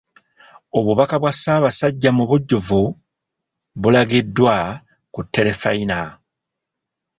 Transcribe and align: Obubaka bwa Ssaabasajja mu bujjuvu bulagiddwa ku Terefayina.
Obubaka 0.77 1.15
bwa 1.21 1.31
Ssaabasajja 1.35 2.09
mu 2.17 2.23
bujjuvu 2.29 2.81
bulagiddwa 3.81 4.55
ku 5.13 5.21
Terefayina. 5.33 5.99